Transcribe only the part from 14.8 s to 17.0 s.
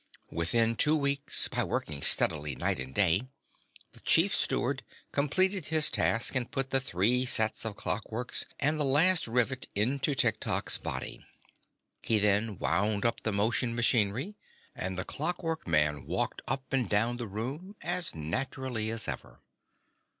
the Clockwork Man walked up and